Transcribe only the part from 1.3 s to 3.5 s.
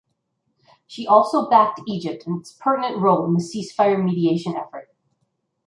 backed Egypt in its pertinent role in the